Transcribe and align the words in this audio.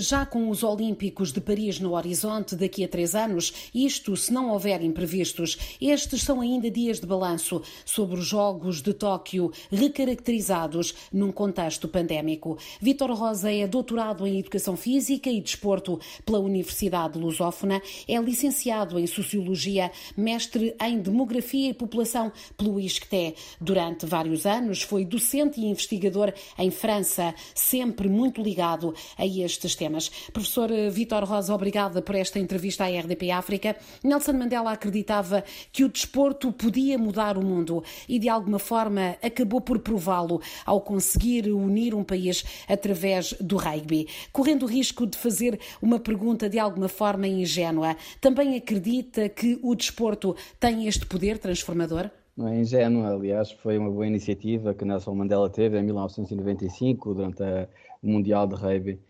Já 0.00 0.24
com 0.24 0.48
os 0.48 0.62
Olímpicos 0.62 1.32
de 1.32 1.40
Paris 1.40 1.80
no 1.80 1.94
horizonte 1.96 2.54
daqui 2.54 2.84
a 2.84 2.88
três 2.88 3.16
anos, 3.16 3.52
isto 3.74 4.16
se 4.16 4.32
não 4.32 4.50
houver 4.50 4.80
imprevistos, 4.80 5.76
estes 5.80 6.22
são 6.22 6.40
ainda 6.40 6.70
dias 6.70 7.00
de 7.00 7.06
balanço 7.06 7.60
sobre 7.84 8.20
os 8.20 8.24
Jogos 8.24 8.80
de 8.80 8.94
Tóquio 8.94 9.50
recaracterizados 9.72 10.94
num 11.12 11.32
contexto 11.32 11.88
pandémico. 11.88 12.56
Vítor 12.80 13.10
Rosa 13.10 13.52
é 13.52 13.66
doutorado 13.66 14.24
em 14.24 14.38
Educação 14.38 14.76
Física 14.76 15.28
e 15.30 15.40
Desporto 15.40 15.98
pela 16.24 16.38
Universidade 16.38 17.18
Lusófona, 17.18 17.82
é 18.06 18.16
licenciado 18.18 19.00
em 19.00 19.06
Sociologia, 19.08 19.90
mestre 20.16 20.76
em 20.80 21.00
Demografia 21.00 21.70
e 21.70 21.74
População 21.74 22.30
pelo 22.56 22.78
ISCTE. 22.78 23.34
Durante 23.60 24.06
vários 24.06 24.46
anos 24.46 24.80
foi 24.80 25.04
docente 25.04 25.60
e 25.60 25.66
investigador 25.66 26.32
em 26.56 26.70
França, 26.70 27.34
sempre 27.52 28.08
muito 28.08 28.40
ligado 28.40 28.94
a 29.16 29.26
estes 29.26 29.74
temas 29.74 29.87
temas. 29.88 30.10
Professor 30.32 30.70
eh, 30.70 30.90
Vítor 30.90 31.24
Rosa, 31.24 31.54
obrigada 31.54 32.02
por 32.02 32.14
esta 32.14 32.38
entrevista 32.38 32.84
à 32.84 32.88
RDP 32.88 33.30
África. 33.30 33.76
Nelson 34.04 34.34
Mandela 34.34 34.72
acreditava 34.72 35.42
que 35.72 35.84
o 35.84 35.88
desporto 35.88 36.52
podia 36.52 36.98
mudar 36.98 37.38
o 37.38 37.44
mundo 37.44 37.82
e, 38.08 38.18
de 38.18 38.28
alguma 38.28 38.58
forma, 38.58 39.16
acabou 39.22 39.60
por 39.60 39.78
prová-lo 39.80 40.40
ao 40.64 40.80
conseguir 40.80 41.50
unir 41.50 41.94
um 41.94 42.04
país 42.04 42.44
através 42.68 43.32
do 43.40 43.56
rugby. 43.56 44.06
Correndo 44.32 44.64
o 44.64 44.66
risco 44.66 45.06
de 45.06 45.16
fazer 45.16 45.58
uma 45.80 45.98
pergunta 45.98 46.48
de 46.48 46.58
alguma 46.58 46.88
forma 46.88 47.26
ingênua, 47.26 47.96
também 48.20 48.56
acredita 48.56 49.28
que 49.28 49.58
o 49.62 49.74
desporto 49.74 50.36
tem 50.60 50.86
este 50.86 51.06
poder 51.06 51.38
transformador? 51.38 52.10
Não 52.36 52.46
é 52.46 52.60
ingênuo, 52.60 53.04
aliás, 53.04 53.50
foi 53.50 53.76
uma 53.78 53.90
boa 53.90 54.06
iniciativa 54.06 54.72
que 54.72 54.84
Nelson 54.84 55.12
Mandela 55.12 55.50
teve 55.50 55.76
em 55.76 55.82
1995, 55.82 57.14
durante 57.14 57.42
o 57.42 58.08
Mundial 58.08 58.46
de 58.46 58.54
Rugby. 58.54 59.00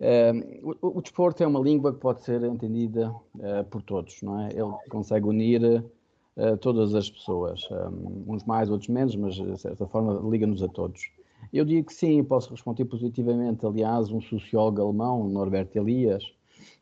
Uh, 0.00 0.76
o, 0.82 0.98
o, 0.98 1.02
desporto 1.02 1.42
é 1.42 1.46
uma 1.46 1.60
língua 1.60 1.92
que 1.92 2.00
pode 2.00 2.22
ser 2.22 2.42
entendida 2.42 3.14
uh, 3.36 3.64
por 3.70 3.80
todos, 3.82 4.20
não 4.22 4.40
é? 4.40 4.48
Ele 4.48 4.72
consegue 4.90 5.26
unir 5.26 5.62
uh, 6.36 6.56
todas 6.58 6.94
as 6.94 7.08
pessoas, 7.08 7.62
um, 7.70 8.24
uns 8.34 8.44
mais, 8.44 8.70
outros 8.70 8.88
menos, 8.88 9.14
mas 9.14 9.34
de 9.34 9.56
certa 9.56 9.86
forma 9.86 10.20
liga-nos 10.28 10.62
a 10.62 10.68
todos. 10.68 11.00
Eu 11.52 11.64
digo 11.64 11.86
que 11.86 11.94
sim, 11.94 12.24
posso 12.24 12.50
responder 12.50 12.84
positivamente. 12.86 13.64
Aliás, 13.64 14.10
um 14.10 14.20
sociólogo 14.20 14.82
alemão, 14.82 15.28
Norbert 15.28 15.70
Elias, 15.74 16.24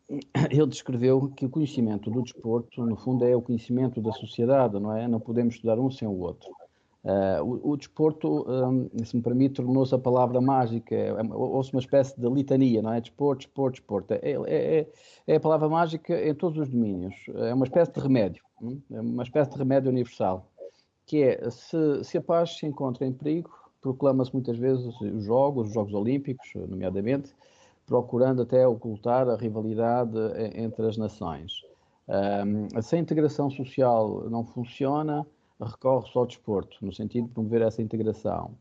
ele 0.50 0.66
descreveu 0.66 1.28
que 1.36 1.44
o 1.44 1.50
conhecimento 1.50 2.10
do 2.10 2.22
desporto, 2.22 2.84
no 2.84 2.96
fundo, 2.96 3.24
é 3.24 3.36
o 3.36 3.42
conhecimento 3.42 4.00
da 4.00 4.12
sociedade, 4.12 4.78
não 4.78 4.96
é? 4.96 5.06
Não 5.06 5.20
podemos 5.20 5.54
estudar 5.54 5.78
um 5.78 5.90
sem 5.90 6.08
o 6.08 6.18
outro. 6.18 6.50
Uh, 7.04 7.42
o, 7.42 7.72
o, 7.72 7.76
desporto, 7.76 8.46
um, 8.48 8.88
se 9.04 9.16
me 9.16 9.22
permite, 9.22 9.56
tornou-se 9.56 9.92
a 9.92 9.98
palavra 9.98 10.40
mágica, 10.40 10.94
é, 10.94 11.12
ouço 11.32 11.72
uma 11.74 11.80
espécie 11.80 12.18
de 12.18 12.28
litania, 12.28 12.80
não 12.80 12.92
é? 12.92 13.00
Desporto, 13.00 13.40
desporto, 13.40 13.80
desporto. 13.80 14.14
É, 14.14 14.20
é, 14.22 14.38
é, 14.46 14.88
é, 15.26 15.36
a 15.36 15.40
palavra 15.40 15.68
mágica 15.68 16.14
em 16.24 16.32
todos 16.32 16.58
os 16.58 16.68
domínios. 16.68 17.14
É 17.34 17.52
uma 17.52 17.64
espécie 17.64 17.92
de 17.92 18.00
remédio, 18.00 18.44
hum? 18.62 18.80
é 18.92 19.00
uma 19.00 19.24
espécie 19.24 19.50
de 19.50 19.58
remédio 19.58 19.90
universal, 19.90 20.46
que 21.04 21.24
é, 21.24 21.50
se, 21.50 22.04
se 22.04 22.18
a 22.18 22.20
paz 22.20 22.56
se 22.56 22.66
encontra 22.66 23.04
em 23.04 23.12
perigo, 23.12 23.50
proclama-se 23.80 24.32
muitas 24.32 24.56
vezes 24.56 24.86
os 25.00 25.24
Jogos, 25.24 25.68
os 25.68 25.74
Jogos 25.74 25.94
Olímpicos, 25.94 26.48
nomeadamente, 26.54 27.34
procurando 27.84 28.42
até 28.42 28.64
ocultar 28.64 29.28
a 29.28 29.34
rivalidade 29.34 30.16
entre 30.54 30.86
as 30.86 30.96
nações. 30.96 31.64
Um, 32.08 32.80
se 32.80 32.94
a 32.94 32.98
integração 32.98 33.50
social 33.50 34.28
não 34.30 34.44
funciona, 34.44 35.26
recorre-se 35.64 36.16
ao 36.16 36.26
desporto, 36.26 36.76
no 36.80 36.92
sentido 36.92 37.26
de 37.28 37.34
promover 37.34 37.62
essa 37.62 37.82
integração. 37.82 38.52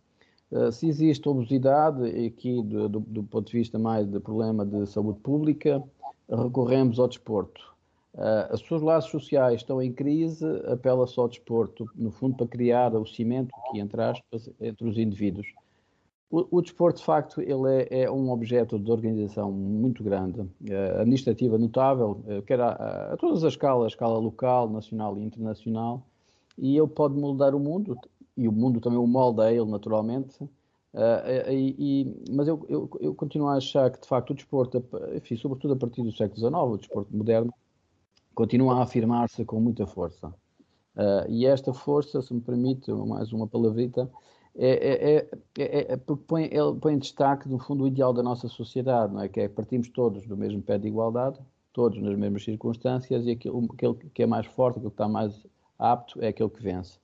Uh, 0.52 0.72
se 0.72 0.88
existe 0.88 1.28
obesidade, 1.30 2.04
aqui 2.26 2.62
do, 2.62 2.90
do, 2.90 3.00
do, 3.00 3.24
ponto 3.24 3.50
de 3.50 3.58
vista 3.58 3.80
mais 3.80 4.06
de 4.08 4.20
problema 4.20 4.66
de 4.66 4.86
saúde 4.86 5.20
pública, 5.20 5.82
recorremos 6.30 7.00
ao 7.00 7.08
desporto. 7.08 7.72
Uh, 8.14 8.54
os 8.54 8.60
seus 8.62 8.82
laços 8.82 9.10
sociais 9.10 9.62
estão 9.62 9.82
em 9.82 9.94
crise, 9.94 10.46
apela-se 10.68 11.18
ao 11.18 11.30
desporto, 11.30 11.90
no 11.96 12.12
fundo, 12.12 12.36
para 12.36 12.48
criar 12.48 12.94
o 12.94 13.06
cimento, 13.06 13.54
que 13.72 13.80
entre 13.80 14.02
aspas, 14.02 14.50
entre 14.60 14.86
os 14.86 14.98
indivíduos. 14.98 15.48
O, 16.30 16.58
o 16.58 16.62
desporto, 16.62 17.00
de 17.00 17.06
facto, 17.06 17.42
ele 17.42 17.88
é, 17.90 18.04
é, 18.04 18.12
um 18.12 18.30
objeto 18.30 18.78
de 18.78 18.92
organização 18.92 19.52
muito 19.52 20.04
grande, 20.04 20.42
uh, 20.42 21.00
administrativa 21.00 21.58
notável, 21.58 22.22
quer 22.46 22.60
a, 22.60 23.14
a, 23.14 23.18
todas 23.18 23.46
as 23.46 23.54
escalas, 23.54 23.86
a 23.86 23.88
escala 23.88 24.18
local, 24.18 24.70
nacional 24.70 25.18
e 25.18 25.24
internacional, 25.24 26.06
e 26.62 26.78
ele 26.78 26.88
pode 26.88 27.16
moldar 27.16 27.56
o 27.56 27.60
mundo, 27.60 27.98
e 28.38 28.48
o 28.48 28.52
mundo 28.52 28.80
também 28.80 29.00
o 29.00 29.08
molda 29.08 29.52
ele 29.52 29.66
naturalmente, 29.66 30.42
uh, 30.44 31.52
e, 31.52 31.76
e, 31.78 32.32
mas 32.32 32.48
eu, 32.48 32.64
eu, 32.70 32.90
eu, 33.02 33.16
continuo 33.16 33.48
a 33.48 33.56
achar 33.56 33.90
que 33.90 34.00
de 34.00 34.08
facto 34.08 34.30
o 34.30 34.36
desporto, 34.36 34.82
enfim, 35.16 35.36
sobretudo 35.36 35.74
a 35.74 35.78
partir 35.78 36.04
do 36.04 36.12
século 36.12 36.40
XIX, 36.40 36.54
o 36.54 36.78
desporto 36.78 37.18
moderno, 37.18 37.54
continua 38.36 38.76
a 38.76 38.84
afirmar-se 38.84 39.44
com 39.44 39.60
muita 39.60 39.88
força. 39.88 40.28
Uh, 40.96 41.28
e 41.30 41.46
esta 41.46 41.74
força, 41.74 42.22
se 42.22 42.34
me 42.34 42.42
permite 42.42 42.92
mais 42.92 43.34
uma 43.34 43.48
palavrita, 43.48 44.10
é, 44.56 44.70
é, 44.70 45.30
é, 45.58 45.94
é, 45.94 45.98
põe, 45.98 46.50
põe 46.80 46.94
em 46.94 47.00
destaque, 47.00 47.50
no 47.50 47.58
fundo, 47.58 47.86
o 47.86 47.88
ideal 47.88 48.14
da 48.14 48.22
nossa 48.22 48.48
sociedade, 48.48 49.14
não 49.14 49.22
é? 49.22 49.30
que 49.30 49.40
é 49.40 49.50
partimos 49.50 49.90
todos 49.90 50.28
do 50.28 50.36
mesmo 50.36 50.62
pé 50.62 50.78
de 50.78 50.88
igualdade, 50.88 51.40
todos 51.74 52.02
nas 52.02 52.18
mesmas 52.18 52.44
circunstâncias, 52.44 53.26
e 53.26 53.32
aquilo, 53.32 53.66
aquele 53.74 53.96
que 54.14 54.24
é 54.24 54.28
mais 54.28 54.46
forte, 54.46 54.78
aquele 54.78 54.90
que 54.90 54.94
está 54.94 55.08
mais 55.08 55.34
apto 55.82 56.24
é 56.24 56.28
aquele 56.28 56.50
que 56.50 56.62
vence. 56.62 57.00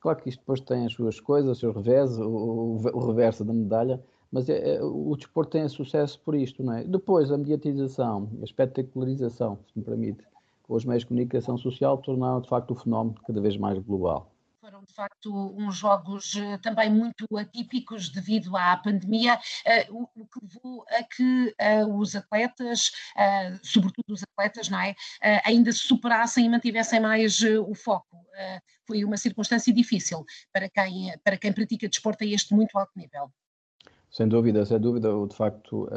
Claro 0.00 0.18
que 0.18 0.28
isto 0.28 0.40
depois 0.40 0.60
tem 0.60 0.86
as 0.86 0.92
suas 0.92 1.18
coisas, 1.18 1.56
o 1.56 1.60
seu 1.60 1.72
revés, 1.72 2.18
o, 2.18 2.78
o 2.92 3.06
reverso 3.06 3.44
da 3.44 3.52
medalha, 3.52 4.02
mas 4.30 4.48
é, 4.48 4.76
é, 4.76 4.82
o 4.82 5.14
desporto 5.16 5.52
tem 5.52 5.68
sucesso 5.68 6.20
por 6.20 6.34
isto, 6.34 6.62
não 6.62 6.74
é? 6.74 6.84
Depois, 6.84 7.30
a 7.32 7.38
mediatização, 7.38 8.30
a 8.40 8.44
espetacularização, 8.44 9.58
se 9.66 9.78
me 9.78 9.84
permite, 9.84 10.24
com 10.62 10.74
os 10.74 10.84
meios 10.84 11.02
de 11.02 11.08
comunicação 11.08 11.58
social 11.58 11.98
tornaram 11.98 12.40
de 12.40 12.48
facto 12.48 12.70
o 12.70 12.74
fenómeno 12.74 13.16
cada 13.26 13.40
vez 13.40 13.56
mais 13.56 13.78
global 13.80 14.30
foram 14.70 14.84
de 14.84 14.92
facto 14.92 15.54
uns 15.58 15.76
jogos 15.76 16.36
eh, 16.36 16.58
também 16.58 16.90
muito 16.90 17.26
atípicos 17.36 18.08
devido 18.08 18.56
à 18.56 18.76
pandemia, 18.76 19.38
eh, 19.64 19.86
o 19.90 20.06
que 20.06 20.40
levou 20.42 20.84
a 20.88 21.02
que 21.02 21.54
eh, 21.58 21.84
os 21.84 22.14
atletas, 22.14 22.92
sobretudo 23.62 24.12
os 24.12 24.22
atletas, 24.22 24.68
não 24.68 24.78
é, 24.80 24.94
ainda 25.44 25.72
se 25.72 25.78
superassem 25.78 26.46
e 26.46 26.48
mantivessem 26.48 27.00
mais 27.00 27.42
o 27.42 27.74
foco. 27.74 28.09
Foi 28.86 29.04
uma 29.04 29.16
circunstância 29.16 29.72
difícil 29.72 30.24
para 30.52 30.68
quem, 30.68 31.12
para 31.24 31.36
quem 31.36 31.52
pratica 31.52 31.88
desporto 31.88 32.24
a 32.24 32.26
este 32.26 32.54
muito 32.54 32.76
alto 32.78 32.92
nível. 32.96 33.30
Sem 34.10 34.26
dúvida, 34.26 34.66
sem 34.66 34.80
dúvida, 34.80 35.10
de 35.28 35.36
facto 35.36 35.88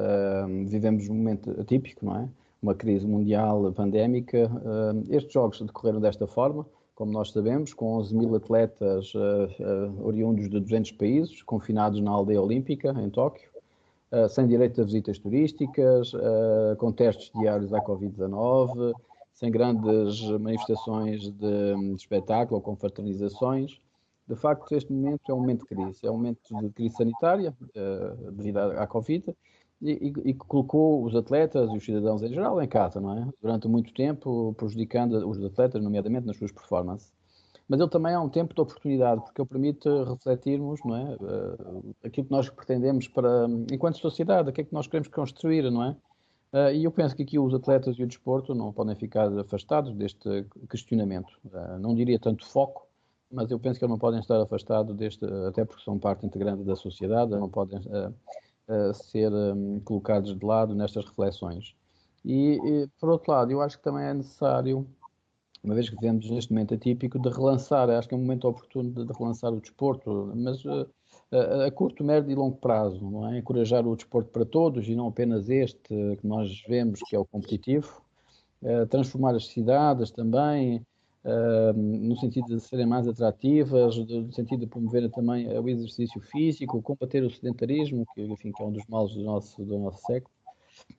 vivemos 0.68 1.10
um 1.10 1.16
momento 1.16 1.50
atípico, 1.60 2.06
não 2.06 2.16
é? 2.18 2.30
Uma 2.62 2.76
crise 2.76 3.06
mundial 3.06 3.74
pandémica. 3.74 4.50
estes 5.10 5.34
jogos 5.34 5.60
decorreram 5.62 6.00
desta 6.00 6.28
forma 6.28 6.66
como 6.96 7.12
nós 7.12 7.32
sabemos, 7.32 7.74
com 7.74 7.98
11 7.98 8.16
mil 8.16 8.36
atletas 8.36 9.14
uh, 9.16 9.20
uh, 9.20 10.06
oriundos 10.06 10.50
de 10.50 10.60
200 10.60 10.92
países, 10.92 11.42
confinados 11.42 12.00
na 12.00 12.12
aldeia 12.12 12.42
olímpica, 12.42 12.96
em 12.98 13.10
Tóquio, 13.10 13.50
uh, 14.12 14.30
sem 14.30 14.48
direito 14.48 14.80
a 14.80 14.84
visitas 14.84 15.18
turísticas, 15.18 16.12
com 16.78 16.92
testes 16.92 17.32
diários 17.40 17.74
à 17.74 17.82
Covid-19, 17.82 18.94
sem 19.44 19.52
grandes 19.52 20.22
manifestações 20.40 21.30
de, 21.30 21.76
de 21.76 21.96
espetáculo 21.96 22.56
ou 22.56 22.62
confraternizações. 22.62 23.78
De 24.26 24.38
facto, 24.38 24.74
este 24.74 24.94
momento 24.94 25.30
é 25.30 25.34
um 25.34 25.40
momento 25.42 25.60
de 25.60 25.66
crise, 25.66 26.00
é 26.02 26.10
um 26.10 26.16
momento 26.16 26.40
de 26.62 26.70
crise 26.70 26.96
sanitária 26.96 27.54
devido 28.32 28.58
à, 28.58 28.84
à 28.84 28.88
Covid, 28.88 29.36
e, 29.82 30.14
e, 30.24 30.34
colocou 30.34 31.04
os 31.04 31.14
atletas 31.14 31.70
e 31.74 31.76
os 31.76 31.84
cidadãos 31.84 32.24
em 32.24 32.30
geral 32.30 32.62
em 32.62 32.68
casa, 32.70 33.02
não 33.02 33.18
é? 33.18 33.28
Durante 33.42 33.68
muito 33.68 33.94
tempo, 33.94 34.54
prejudicando 34.58 35.28
os 35.28 35.44
atletas, 35.44 35.84
nomeadamente 35.84 36.26
nas 36.26 36.38
suas 36.38 36.54
performances. 36.54 37.12
Mas 37.68 37.82
ele 37.82 37.90
também 37.90 38.14
é 38.14 38.20
um 38.20 38.30
tempo 38.30 38.56
de 38.56 38.62
oportunidade, 38.62 39.22
porque 39.22 39.42
ele 39.42 39.50
permite 39.50 39.90
refletirmos, 39.90 40.80
não 40.86 40.96
é? 40.96 41.16
Uh, 41.16 41.96
aquilo 42.02 42.28
que 42.28 42.32
nós 42.32 42.50
pretendemos 42.50 43.10
para, 43.10 43.46
enquanto 43.74 43.98
sociedade, 43.98 44.50
o 44.50 44.54
que 44.54 44.62
é 44.62 44.64
que 44.64 44.72
nós 44.72 44.88
queremos 44.88 45.10
construir, 45.10 45.70
não 45.70 45.84
é? 45.84 45.98
Uh, 46.54 46.72
e 46.72 46.84
eu 46.84 46.92
penso 46.92 47.16
que 47.16 47.24
aqui 47.24 47.40
os 47.40 47.52
atletas 47.52 47.98
e 47.98 48.04
o 48.04 48.08
desporto 48.08 48.54
não 48.54 48.72
podem 48.72 48.96
ficar 48.96 49.28
afastados 49.40 49.96
deste 49.96 50.46
questionamento. 50.70 51.32
Uh, 51.46 51.80
não 51.80 51.96
diria 51.96 52.20
tanto 52.20 52.46
foco, 52.46 52.88
mas 53.32 53.50
eu 53.50 53.60
penso 53.60 53.80
que 53.80 53.88
não 53.88 53.98
podem 53.98 54.20
estar 54.20 54.40
afastados 54.40 54.96
deste, 54.96 55.26
até 55.48 55.66
porque 55.66 55.84
são 55.84 55.98
parte 55.98 56.28
integrante 56.28 56.64
da 56.64 56.76
sociedade, 56.76 57.32
não 57.32 57.50
podem 57.50 57.80
uh, 57.80 58.94
ser 58.94 59.34
um, 59.34 59.80
colocados 59.80 60.38
de 60.38 60.46
lado 60.46 60.76
nestas 60.76 61.06
reflexões. 61.06 61.76
E, 62.24 62.60
e, 62.64 62.88
por 63.00 63.10
outro 63.10 63.32
lado, 63.32 63.52
eu 63.52 63.60
acho 63.60 63.80
que 63.80 63.84
também 63.84 64.06
é 64.06 64.14
necessário, 64.14 64.88
uma 65.64 65.74
vez 65.74 65.90
que 65.90 65.96
vivemos 65.96 66.30
neste 66.30 66.54
momento 66.54 66.76
atípico, 66.76 67.18
de 67.18 67.30
relançar, 67.30 67.90
acho 67.90 68.08
que 68.08 68.14
é 68.14 68.18
um 68.18 68.22
momento 68.22 68.48
oportuno 68.48 68.92
de, 68.92 69.06
de 69.06 69.14
relançar 69.18 69.52
o 69.52 69.60
desporto, 69.60 70.32
mas 70.36 70.64
a, 71.66 71.72
curto, 71.72 72.04
médio 72.04 72.32
e 72.32 72.36
longo 72.36 72.58
prazo, 72.58 73.04
não 73.10 73.28
é? 73.28 73.40
Encorajar 73.40 73.88
o 73.88 73.96
desporto 73.96 74.30
para 74.30 74.46
todos 74.46 74.88
e 74.88 74.96
não 74.96 75.08
apenas 75.08 75.50
este 75.50 75.78
que 75.88 76.28
nós 76.28 76.64
vemos 76.68 77.00
que 77.02 77.16
é 77.16 77.20
o 77.20 77.26
competitivo, 77.26 78.02
uh, 78.62 78.86
transformar 78.88 79.36
as 79.36 79.48
cidades 79.48 80.12
também, 80.12 80.86
uh, 81.26 81.74
no 81.74 82.16
sentido 82.18 82.48
de 82.48 82.60
serem 82.60 82.86
mais 82.86 83.08
atrativas, 83.08 83.98
no 83.98 84.32
sentido 84.32 84.62
de 84.62 84.68
promover 84.68 85.10
também 85.10 85.48
o 85.58 85.68
exercício 85.68 86.22
físico, 86.22 86.82
combater 86.82 87.24
o 87.24 87.32
sedentarismo, 87.32 88.06
que, 88.14 88.22
enfim, 88.22 88.52
que 88.52 88.62
é 88.62 88.66
um 88.66 88.72
dos 88.72 88.86
males 88.88 89.14
do 89.14 89.24
nosso, 89.24 89.64
do 89.64 89.80
nosso 89.80 90.02
século. 90.06 90.34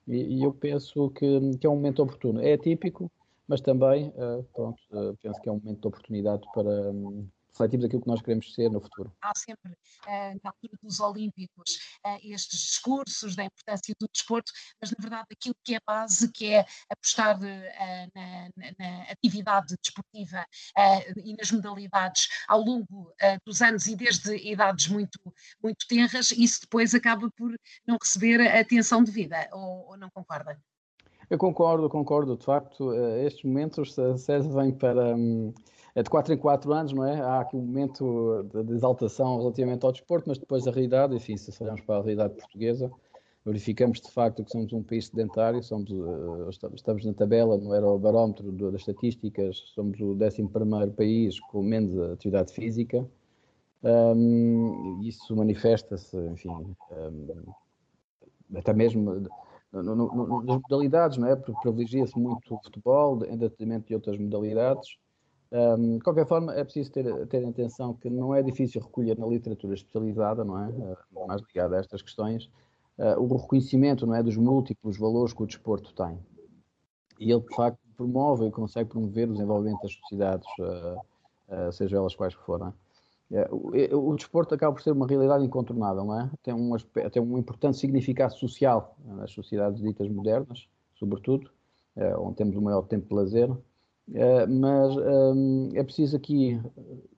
E, 0.09 0.39
e 0.39 0.43
eu 0.43 0.53
penso 0.53 1.11
que, 1.11 1.57
que, 1.59 1.67
é 1.67 1.71
um 1.71 1.77
momento 1.77 2.03
oportuno. 2.03 2.41
É 2.41 2.55
atípico, 2.55 3.11
mas 3.47 3.61
também, 3.61 4.13
pronto, 4.55 4.79
penso 5.23 5.41
que 5.43 5.49
é 5.49 5.53
um 5.53 5.61
momento 5.63 5.81
de 5.81 5.89
oportunidade 5.89 6.43
para, 6.55 6.91
um, 6.91 7.27
refletimos 7.55 7.87
aquilo 7.87 8.03
que 8.03 8.09
nós 8.09 8.21
queremos 8.21 8.53
ser 8.53 8.71
no 8.71 8.81
futuro. 8.81 9.13
Há 9.23 9.33
sempre, 9.37 9.73
uh, 9.73 10.41
na 10.43 10.51
altura 10.51 10.77
dos 10.83 11.01
Olímpicos, 11.01 11.77
uh, 12.05 12.19
estes 12.23 12.59
discursos 12.59 13.37
da 13.37 13.45
importância 13.45 13.95
do 13.99 14.09
desporto, 14.13 14.53
mas 14.81 14.91
na 14.91 14.97
verdade 15.01 15.27
aquilo 15.33 15.55
que 15.65 15.75
é 15.77 15.81
base, 15.87 16.31
que 16.33 16.53
é 16.53 16.67
apostar 16.91 17.39
uh, 17.39 18.11
na, 18.15 18.51
na, 18.79 19.03
atividade 19.05 19.77
desportiva 19.83 20.45
e 21.25 21.35
nas 21.37 21.51
modalidades 21.51 22.29
ao 22.49 22.61
longo 22.61 23.13
dos 23.47 23.63
anos 23.63 23.87
e 23.87 23.97
desde 23.97 24.37
idades 24.37 24.89
muito, 24.89 25.19
muito 25.63 25.87
tenras, 25.89 26.31
isso 26.33 26.63
depois 26.63 26.95
acaba 26.95 27.31
por 27.37 27.55
não 27.87 27.97
receber 28.01 28.41
a 28.41 28.61
atenção 28.61 29.05
devida, 29.05 29.49
ou, 29.53 29.91
ou 29.91 29.97
não 29.97 30.11
concorda? 30.11 30.59
Eu 31.31 31.39
concordo, 31.39 31.89
concordo. 31.89 32.37
De 32.37 32.45
facto, 32.45 32.93
estes 32.95 33.45
momentos 33.45 33.95
servem 34.19 34.73
para. 34.73 35.17
Um, 35.17 35.53
de 36.03 36.11
4 36.11 36.35
em 36.35 36.37
4 36.37 36.73
anos, 36.73 36.93
não 36.93 37.05
é? 37.05 37.21
Há 37.21 37.41
aqui 37.41 37.57
um 37.57 37.63
momento 37.63 38.49
de 38.53 38.75
exaltação 38.75 39.39
relativamente 39.39 39.85
ao 39.87 39.93
desporto, 39.93 40.29
mas 40.29 40.39
depois 40.39 40.67
a 40.67 40.71
realidade, 40.71 41.15
enfim, 41.15 41.37
se 41.37 41.63
olharmos 41.63 41.83
para 41.83 41.97
a 41.97 42.03
realidade 42.03 42.35
portuguesa, 42.35 42.91
verificamos 43.45 44.01
de 44.01 44.11
facto 44.11 44.43
que 44.43 44.51
somos 44.51 44.73
um 44.73 44.83
país 44.83 45.07
sedentário, 45.07 45.63
somos, 45.63 45.91
eh, 45.91 46.75
estamos 46.75 47.05
na 47.05 47.13
tabela 47.13 47.59
no 47.59 47.75
Eurobarómetro 47.75 48.51
das 48.51 48.81
estatísticas, 48.81 49.63
somos 49.75 50.01
o 50.01 50.15
11 50.15 50.49
país 50.97 51.39
com 51.41 51.63
menos 51.63 51.97
atividade 52.13 52.53
física. 52.53 53.07
Um, 53.83 55.03
isso 55.03 55.37
manifesta-se, 55.37 56.17
enfim, 56.17 56.49
um, 56.49 57.53
até 58.57 58.73
mesmo 58.73 59.29
no, 59.71 59.83
no, 59.83 59.95
no, 59.95 60.43
nas 60.43 60.57
modalidades, 60.57 61.19
não 61.19 61.29
é? 61.29 61.37
Privilegia-se 61.37 62.19
muito 62.19 62.55
o 62.55 62.63
futebol, 62.63 63.23
em 63.27 63.37
detrimento 63.37 63.89
de 63.89 63.95
outras 63.95 64.19
modalidades. 64.19 64.97
Um, 65.53 65.99
de 65.99 66.05
qualquer 66.05 66.27
forma, 66.27 66.53
é 66.55 66.65
preciso 66.65 66.91
ter, 66.91 67.27
ter 67.29 67.47
atenção 67.47 67.95
que 67.95 68.11
não 68.11 68.35
é 68.35 68.43
difícil 68.43 68.81
recolher 68.81 69.17
na 69.19 69.27
literatura 69.27 69.75
especializada, 69.75 70.45
não 70.45 70.59
é? 70.59 70.69
Uh, 70.69 71.27
mais 71.29 71.41
ligada 71.43 71.77
a 71.77 71.79
estas 71.79 72.03
questões, 72.03 72.51
uh, 72.99 73.21
o 73.21 73.37
reconhecimento 73.37 74.07
não 74.07 74.15
é, 74.15 74.23
dos 74.23 74.37
múltiplos 74.37 74.99
valores 74.99 75.33
que 75.33 75.43
o 75.43 75.47
desporto 75.47 75.95
tem. 75.95 76.19
E 77.21 77.31
ele, 77.31 77.41
de 77.41 77.55
facto, 77.55 77.79
promove 77.97 78.47
e 78.47 78.51
consegue 78.51 78.91
promover 78.91 79.29
o 79.29 79.33
desenvolvimento 79.33 79.83
das 79.83 79.93
sociedades, 79.95 80.49
uh, 80.59 81.73
seja 81.73 81.97
elas 81.97 82.17
quais 82.17 82.35
forem. 82.35 82.73
O, 83.51 84.11
o, 84.11 84.17
desporto 84.17 84.55
acaba 84.55 84.75
por 84.75 84.83
ser 84.83 84.93
uma 84.93 85.07
realidade 85.07 85.45
incontornável, 85.45 86.05
não 86.05 86.21
é? 86.21 86.31
Tem 86.43 86.53
um, 86.53 86.75
aspecto, 86.75 87.11
tem 87.11 87.23
um 87.23 87.39
importante 87.39 87.77
significado 87.77 88.35
social 88.35 88.97
nas 89.05 89.31
sociedades 89.33 89.81
ditas 89.81 90.09
modernas, 90.09 90.69
sobretudo, 90.95 91.51
onde 92.19 92.37
temos 92.37 92.55
o 92.55 92.63
maior 92.63 92.83
tempo 92.83 93.09
de 93.09 93.15
lazer 93.15 93.51
eh, 94.13 94.47
mas 94.47 94.97
um, 94.97 95.71
é 95.75 95.83
preciso 95.83 96.17
aqui 96.17 96.61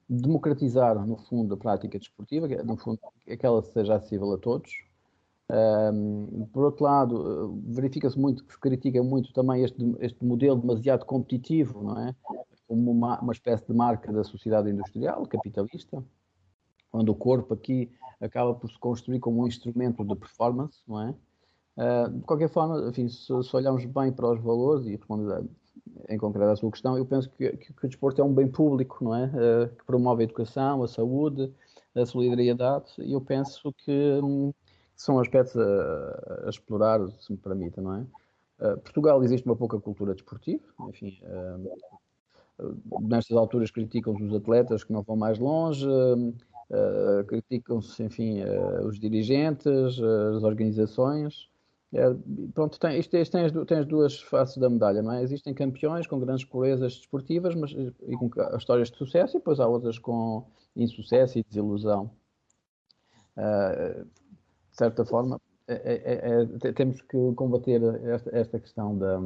democratizar, 0.08 1.04
no 1.04 1.16
fundo, 1.16 1.54
a 1.54 1.56
prática 1.56 1.98
desportiva, 1.98 2.46
no 2.62 2.76
fundo, 2.76 3.00
é 3.26 3.36
que 3.36 3.44
ela 3.44 3.62
seja 3.62 3.96
acessível 3.96 4.32
a 4.32 4.38
todos. 4.38 4.70
Um, 5.48 6.46
por 6.52 6.64
outro 6.64 6.84
lado, 6.84 7.60
verifica-se 7.66 8.18
muito, 8.18 8.44
que 8.44 8.58
critica 8.58 9.02
muito 9.02 9.32
também 9.32 9.62
este, 9.62 9.78
este 10.00 10.24
modelo 10.24 10.60
demasiado 10.60 11.04
competitivo, 11.04 11.82
não 11.82 12.00
é? 12.00 12.14
Como 12.66 12.90
uma, 12.90 13.20
uma 13.20 13.32
espécie 13.32 13.64
de 13.66 13.72
marca 13.72 14.12
da 14.12 14.24
sociedade 14.24 14.70
industrial, 14.70 15.24
capitalista, 15.26 16.04
onde 16.92 17.10
o 17.10 17.14
corpo 17.14 17.54
aqui 17.54 17.90
acaba 18.20 18.54
por 18.54 18.70
se 18.70 18.78
construir 18.78 19.20
como 19.20 19.42
um 19.42 19.46
instrumento 19.46 20.04
de 20.04 20.16
performance, 20.16 20.80
não 20.86 21.00
é? 21.00 21.14
Uh, 21.76 22.10
de 22.10 22.24
qualquer 22.24 22.48
forma, 22.48 22.88
enfim, 22.88 23.08
se, 23.08 23.26
se 23.26 23.56
olharmos 23.56 23.84
bem 23.84 24.10
para 24.10 24.32
os 24.32 24.40
valores 24.40 24.86
e 24.86 24.96
respondendo 24.96 25.48
em 26.08 26.18
concreto 26.18 26.50
à 26.50 26.56
sua 26.56 26.70
questão, 26.70 26.96
eu 26.96 27.04
penso 27.04 27.30
que, 27.30 27.50
que, 27.56 27.72
que 27.72 27.84
o 27.84 27.88
desporto 27.88 28.20
é 28.20 28.24
um 28.24 28.32
bem 28.32 28.48
público, 28.48 29.04
não 29.04 29.14
é? 29.14 29.26
Uh, 29.26 29.68
que 29.76 29.84
promove 29.84 30.22
a 30.22 30.24
educação, 30.24 30.82
a 30.82 30.88
saúde, 30.88 31.52
a 31.94 32.04
solidariedade, 32.04 32.92
e 32.98 33.12
eu 33.12 33.20
penso 33.20 33.72
que 33.72 34.20
um, 34.22 34.52
são 34.94 35.18
aspectos 35.18 35.56
a, 35.56 36.44
a, 36.46 36.50
explorar, 36.50 37.00
se 37.20 37.32
me 37.32 37.38
permita, 37.38 37.80
não 37.80 37.94
é? 37.94 38.06
Uh, 38.58 38.78
Portugal 38.78 39.22
existe 39.22 39.46
uma 39.46 39.56
pouca 39.56 39.78
cultura 39.80 40.14
desportiva, 40.14 40.64
enfim, 40.88 41.18
uh, 41.22 41.76
nestas 43.00 43.36
alturas 43.36 43.70
criticam-se 43.70 44.22
os 44.22 44.34
atletas 44.34 44.84
que 44.84 44.92
não 44.92 45.02
vão 45.02 45.16
mais 45.16 45.38
longe, 45.38 45.86
criticam-se, 47.28 48.02
enfim, 48.02 48.42
os 48.82 48.98
dirigentes, 48.98 50.00
as 50.00 50.42
organizações, 50.42 51.50
é, 51.92 52.02
pronto, 52.52 52.78
tem, 52.78 52.98
isto, 52.98 53.16
isto 53.16 53.32
tem, 53.32 53.44
as, 53.44 53.52
tem, 53.66 53.78
as, 53.78 53.86
duas 53.86 54.20
faces 54.20 54.56
da 54.56 54.68
medalha, 54.68 55.02
não 55.02 55.12
é? 55.12 55.22
Existem 55.22 55.54
campeões 55.54 56.06
com 56.06 56.18
grandes 56.18 56.44
proezas 56.44 56.96
desportivas 56.96 57.54
mas, 57.54 57.70
e 57.72 58.16
com 58.16 58.30
histórias 58.56 58.90
de 58.90 58.96
sucesso, 58.96 59.36
e 59.36 59.38
depois 59.38 59.60
há 59.60 59.68
outras 59.68 59.98
com 59.98 60.46
insucesso 60.74 61.38
e 61.38 61.44
desilusão. 61.44 62.10
Uh, 63.36 64.04
de 64.04 64.76
certa 64.76 65.04
forma, 65.04 65.40
é, 65.68 65.74
é, 65.74 66.12
é, 66.14 66.68
é 66.68 66.72
temos 66.72 67.00
que 67.02 67.32
combater 67.34 67.80
esta, 68.04 68.36
esta 68.36 68.60
questão 68.60 68.96
da 68.96 69.20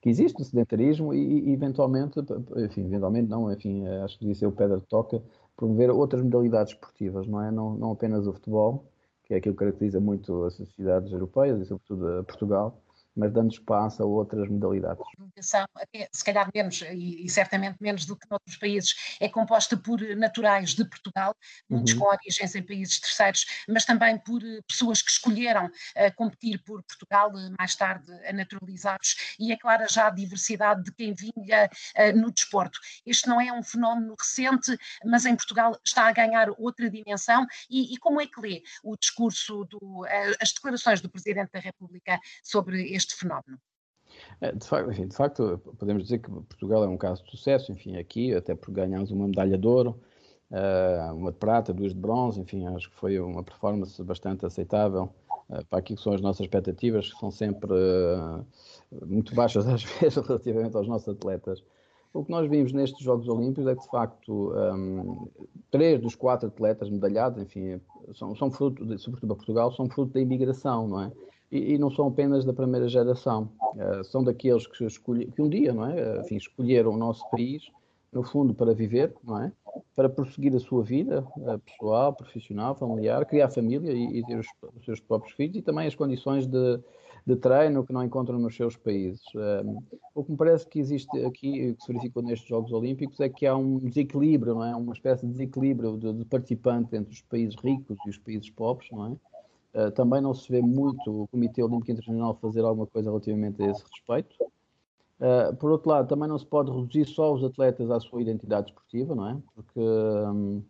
que 0.00 0.10
existe 0.10 0.40
o 0.40 0.44
sedentarismo 0.44 1.12
e, 1.12 1.48
e, 1.48 1.52
eventualmente, 1.52 2.20
enfim, 2.56 2.84
eventualmente 2.84 3.28
não, 3.28 3.52
enfim, 3.52 3.84
acho 4.04 4.18
que 4.18 4.26
disse 4.26 4.46
o 4.46 4.52
Pedro 4.52 4.80
toca 4.82 5.20
promover 5.56 5.90
outras 5.90 6.22
modalidades 6.22 6.74
esportivas, 6.74 7.26
não 7.26 7.42
é? 7.42 7.50
Não, 7.50 7.74
não 7.76 7.90
apenas 7.92 8.26
o 8.26 8.32
futebol, 8.32 8.84
que 9.26 9.34
é 9.34 9.38
aquilo 9.38 9.54
que 9.54 9.58
caracteriza 9.58 10.00
muito 10.00 10.44
as 10.44 10.54
sociedades 10.54 11.12
europeias 11.12 11.60
e, 11.60 11.66
sobretudo, 11.66 12.20
a 12.20 12.24
Portugal, 12.24 12.80
mas 13.16 13.32
dando 13.32 13.50
espaço 13.50 14.02
a 14.02 14.06
outras 14.06 14.48
modalidades. 14.48 15.00
A 15.00 15.22
educação, 15.22 15.66
até 15.74 16.08
se 16.12 16.24
calhar 16.24 16.48
menos, 16.54 16.82
e, 16.82 17.24
e, 17.24 17.28
certamente 17.28 17.76
menos 17.80 18.04
do 18.04 18.16
que 18.16 18.26
noutros 18.30 18.56
países, 18.56 19.16
é 19.20 19.28
composta 19.28 19.76
por 19.76 20.00
naturais 20.16 20.74
de 20.74 20.84
Portugal, 20.84 21.34
muitos 21.68 21.94
uhum. 21.94 22.00
com 22.00 22.06
origens 22.06 22.54
em 22.54 22.62
países 22.62 23.00
terceiros, 23.00 23.46
mas 23.68 23.84
também 23.84 24.18
por 24.18 24.42
eh, 24.42 24.60
pessoas 24.68 25.00
que 25.00 25.10
escolheram 25.10 25.66
uh, 25.66 26.14
competir 26.16 26.62
por 26.62 26.82
Portugal, 26.82 27.30
uh, 27.30 27.54
mais 27.58 27.74
tarde 27.74 28.10
uh, 28.10 28.34
naturalizados, 28.34 29.36
e 29.38 29.52
é 29.52 29.56
clara 29.56 29.86
já 29.88 30.08
a 30.08 30.10
diversidade 30.10 30.82
de 30.84 30.92
quem 30.92 31.14
vinha 31.14 31.68
no 32.14 32.30
desporto. 32.32 32.78
Este 33.04 33.28
não 33.28 33.40
é 33.40 33.52
um 33.52 33.62
fenómeno 33.62 34.14
recente, 34.18 34.76
mas 35.04 35.24
em 35.24 35.34
Portugal 35.34 35.78
está 35.84 36.08
a 36.08 36.12
ganhar 36.12 36.48
outra 36.58 36.90
dimensão, 36.90 37.46
e, 37.70 37.94
e 37.94 37.96
como 37.98 38.20
é 38.20 38.26
que 38.26 38.40
lê 38.40 38.62
o 38.82 38.96
discurso, 38.96 39.64
do, 39.64 40.04
as 40.40 40.52
declarações 40.52 41.00
do 41.00 41.08
Presidente 41.08 41.50
da 41.52 41.60
República 41.60 42.18
sobre 42.42 42.94
este 42.94 43.05
este 43.06 43.16
fenómeno? 43.16 43.58
É, 44.40 44.52
de 44.52 44.66
facto, 44.66 44.90
enfim, 44.90 45.08
de 45.08 45.16
facto, 45.16 45.58
podemos 45.78 46.04
dizer 46.04 46.18
que 46.18 46.30
Portugal 46.30 46.84
é 46.84 46.88
um 46.88 46.96
caso 46.96 47.24
de 47.24 47.30
sucesso, 47.30 47.72
enfim, 47.72 47.96
aqui, 47.96 48.34
até 48.34 48.54
porque 48.54 48.72
ganhamos 48.72 49.10
uma 49.10 49.26
medalha 49.26 49.58
de 49.58 49.66
ouro, 49.66 50.00
eh, 50.50 51.10
uma 51.12 51.32
de 51.32 51.38
prata, 51.38 51.72
duas 51.72 51.92
de 51.92 52.00
bronze, 52.00 52.40
enfim, 52.40 52.66
acho 52.66 52.90
que 52.90 52.96
foi 52.96 53.18
uma 53.18 53.42
performance 53.42 54.00
bastante 54.02 54.46
aceitável 54.46 55.12
eh, 55.50 55.62
para 55.68 55.80
aquilo 55.80 55.96
que 55.96 56.02
são 56.02 56.12
as 56.12 56.20
nossas 56.20 56.40
expectativas, 56.42 57.12
que 57.12 57.18
são 57.18 57.30
sempre 57.30 57.72
eh, 57.74 59.04
muito 59.06 59.34
baixas 59.34 59.66
às 59.68 59.82
vezes 59.82 60.16
relativamente 60.16 60.76
aos 60.76 60.86
nossos 60.86 61.08
atletas. 61.08 61.62
O 62.12 62.24
que 62.24 62.30
nós 62.30 62.48
vimos 62.48 62.72
nestes 62.72 63.00
Jogos 63.04 63.28
Olímpicos 63.28 63.66
é 63.66 63.74
que, 63.74 63.82
de 63.82 63.90
facto, 63.90 64.52
um, 64.54 65.28
três 65.70 66.00
dos 66.00 66.14
quatro 66.14 66.48
atletas 66.48 66.88
medalhados, 66.88 67.42
enfim, 67.42 67.78
são, 68.14 68.34
são 68.34 68.50
fruto, 68.50 68.86
de, 68.86 68.96
sobretudo 68.96 69.28
para 69.28 69.36
Portugal, 69.36 69.70
são 69.72 69.86
fruto 69.86 70.14
da 70.14 70.20
imigração, 70.20 70.88
não 70.88 71.02
é? 71.02 71.12
E, 71.50 71.74
e, 71.74 71.78
não 71.78 71.90
são 71.90 72.08
apenas 72.08 72.44
da 72.44 72.52
primeira 72.52 72.88
geração, 72.88 73.50
uh, 73.74 74.04
são 74.04 74.22
daqueles 74.22 74.66
que, 74.66 74.84
escolhi, 74.84 75.26
que 75.26 75.40
um 75.40 75.48
dia, 75.48 75.72
não 75.72 75.86
é, 75.86 76.20
enfim, 76.20 76.36
escolheram 76.36 76.92
o 76.92 76.96
nosso 76.96 77.28
país, 77.30 77.70
no 78.12 78.22
fundo, 78.22 78.54
para 78.54 78.74
viver, 78.74 79.14
não 79.22 79.40
é, 79.40 79.52
para 79.94 80.08
prosseguir 80.08 80.54
a 80.54 80.60
sua 80.60 80.82
vida 80.82 81.26
uh, 81.36 81.58
pessoal, 81.58 82.12
profissional, 82.12 82.74
familiar, 82.74 83.24
criar 83.26 83.50
família 83.50 83.92
e, 83.92 84.18
e 84.18 84.26
ter 84.26 84.38
os, 84.38 84.46
os, 84.76 84.84
seus 84.84 85.00
próprios 85.00 85.34
filhos 85.34 85.56
e 85.56 85.62
também 85.62 85.86
as 85.86 85.94
condições 85.94 86.46
de, 86.46 86.80
de 87.26 87.36
treino 87.36 87.84
que 87.84 87.92
não 87.92 88.04
encontram 88.04 88.38
nos 88.38 88.54
seus 88.54 88.76
países. 88.76 89.22
Um, 89.34 89.82
o 90.14 90.24
que 90.24 90.30
me 90.30 90.36
parece 90.36 90.66
que 90.66 90.78
existe 90.78 91.24
aqui, 91.24 91.74
que 91.74 91.84
se 91.84 91.92
verificou 91.92 92.22
nestes 92.22 92.48
Jogos 92.48 92.72
Olímpicos, 92.72 93.18
é 93.20 93.28
que 93.28 93.46
há 93.46 93.56
um 93.56 93.78
desequilíbrio, 93.78 94.54
não 94.54 94.64
é? 94.64 94.74
Uma 94.76 94.92
espécie 94.92 95.26
de 95.26 95.32
desequilíbrio 95.32 95.96
de, 95.98 96.12
de 96.12 96.26
entre 96.96 97.12
os 97.12 97.22
países 97.22 97.56
ricos 97.56 97.98
e 98.06 98.10
os 98.10 98.18
países 98.18 98.48
pobres, 98.50 98.88
não 98.92 99.06
é? 99.06 99.16
Uh, 99.76 99.90
também 99.90 100.22
não 100.22 100.32
se 100.32 100.50
vê 100.50 100.62
muito 100.62 101.24
o 101.24 101.28
Comitê 101.28 101.62
Olímpico 101.62 101.92
Internacional 101.92 102.38
fazer 102.40 102.64
alguma 102.64 102.86
coisa 102.86 103.10
relativamente 103.10 103.62
a 103.62 103.70
esse 103.70 103.84
respeito. 103.92 104.34
Uh, 105.20 105.54
por 105.56 105.70
outro 105.70 105.90
lado, 105.90 106.08
também 106.08 106.26
não 106.26 106.38
se 106.38 106.46
pode 106.46 106.70
reduzir 106.70 107.04
só 107.04 107.34
os 107.34 107.44
atletas 107.44 107.90
à 107.90 108.00
sua 108.00 108.22
identidade 108.22 108.70
esportiva, 108.70 109.14
não 109.14 109.28
é? 109.28 109.36
Porque 109.54 109.78
um, 109.78 110.62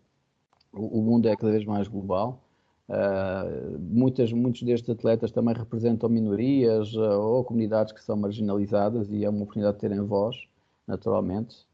o, 0.72 1.00
mundo 1.02 1.28
é 1.28 1.36
cada 1.36 1.52
vez 1.52 1.64
mais 1.64 1.86
global. 1.86 2.42
Uh, 2.88 3.78
muitas, 3.78 4.32
muitos 4.32 4.64
destes 4.64 4.90
atletas 4.90 5.30
também 5.30 5.54
representam 5.54 6.08
minorias 6.08 6.92
ou 6.96 7.44
comunidades 7.44 7.92
que 7.92 8.02
são 8.02 8.16
marginalizadas 8.16 9.08
e 9.08 9.25
é 9.25 9.30
uma 9.30 9.42
oportunidade 9.42 9.76
de 9.76 9.80
terem 9.82 10.00
voz, 10.00 10.36
naturalmente. 10.84 11.64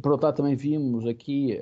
por 0.00 0.12
outro 0.12 0.26
lado, 0.26 0.36
também 0.36 0.54
vimos 0.54 1.06
aqui 1.06 1.58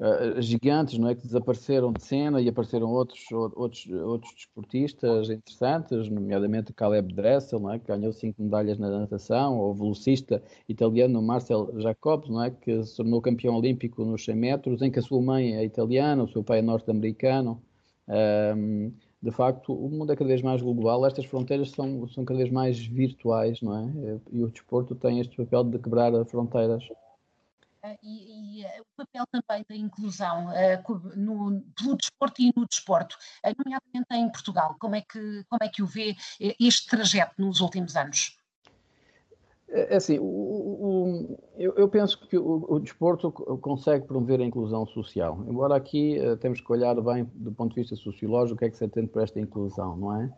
uh, 0.00 0.40
gigantes, 0.40 0.98
não 0.98 1.08
é? 1.08 1.14
Que 1.14 1.22
desapareceram 1.22 1.92
de 1.92 2.02
cena 2.02 2.40
e 2.40 2.48
apareceram 2.48 2.88
outros, 2.88 3.20
outros, 3.30 3.86
outros 3.86 4.34
desportistas 4.34 5.28
interessantes, 5.28 6.08
nomeadamente 6.08 6.72
Caleb 6.72 7.14
Dressel, 7.14 7.60
não 7.60 7.72
é? 7.72 7.78
Que 7.78 7.86
ganhou 7.86 8.12
cinco 8.12 8.42
medalhas 8.42 8.78
na 8.78 8.88
natação, 8.90 9.58
ou 9.58 9.70
o 9.70 9.74
velocista 9.74 10.42
italiano 10.68 11.22
Marcel 11.22 11.70
Jacobs, 11.78 12.28
não 12.30 12.42
é? 12.42 12.50
Que 12.50 12.82
se 12.82 12.96
tornou 12.96 13.20
campeão 13.20 13.56
olímpico 13.56 14.04
nos 14.04 14.24
100 14.24 14.34
metros, 14.36 14.82
em 14.82 14.90
que 14.90 14.98
a 14.98 15.02
sua 15.02 15.20
mãe 15.20 15.56
é 15.56 15.64
italiana, 15.64 16.24
o 16.24 16.28
seu 16.28 16.42
pai 16.42 16.60
é 16.60 16.62
norte-americano. 16.62 17.62
Um, 18.08 18.92
de 19.22 19.30
facto, 19.30 19.74
o 19.74 19.90
mundo 19.90 20.12
é 20.12 20.16
cada 20.16 20.28
vez 20.28 20.40
mais 20.40 20.62
global, 20.62 21.04
estas 21.04 21.26
fronteiras 21.26 21.70
são, 21.72 22.08
são 22.08 22.24
cada 22.24 22.38
vez 22.38 22.50
mais 22.50 22.78
virtuais, 22.78 23.60
não 23.60 23.76
é? 23.76 24.18
E 24.32 24.42
o 24.42 24.48
desporto 24.48 24.94
tem 24.94 25.20
este 25.20 25.36
papel 25.36 25.64
de 25.64 25.78
quebrar 25.78 26.24
fronteiras. 26.24 26.82
Ah, 27.82 27.96
e, 28.02 28.60
e, 28.60 28.66
ah, 28.66 28.82
o 28.82 29.04
papel 29.04 29.24
também 29.32 29.64
da 29.68 29.74
inclusão 29.74 30.48
uh, 30.48 31.16
no, 31.16 31.62
pelo 31.74 31.96
desporto 31.96 32.42
e 32.42 32.52
no 32.54 32.66
desporto, 32.66 33.16
nomeadamente 33.42 34.06
em 34.12 34.30
Portugal. 34.30 34.76
Como 34.78 34.94
é, 34.94 35.00
que, 35.00 35.44
como 35.48 35.62
é 35.62 35.68
que 35.68 35.82
o 35.82 35.86
vê 35.86 36.14
este 36.60 36.88
trajeto 36.88 37.34
nos 37.38 37.60
últimos 37.60 37.96
anos? 37.96 38.36
É, 39.70 39.94
é 39.94 39.96
assim, 39.96 40.18
o, 40.18 40.24
o, 40.24 41.38
eu, 41.56 41.74
eu, 41.76 41.88
penso 41.88 42.18
que 42.28 42.36
o, 42.36 42.66
o, 42.68 42.78
desporto 42.78 43.32
consegue 43.32 44.06
promover 44.06 44.40
a 44.40 44.44
inclusão 44.44 44.84
social. 44.86 45.42
Embora 45.48 45.76
aqui 45.76 46.18
uh, 46.18 46.36
temos 46.36 46.60
que 46.60 46.70
olhar 46.72 46.94
bem 47.00 47.24
do 47.34 47.52
ponto 47.52 47.74
de 47.74 47.80
vista 47.80 47.96
sociológico 47.96 48.56
o 48.56 48.58
que 48.58 48.64
é 48.66 48.70
que 48.70 48.76
se 48.76 48.84
entende 48.84 49.08
por 49.08 49.22
esta 49.22 49.40
inclusão, 49.40 49.96
não 49.96 50.20
é? 50.20 50.32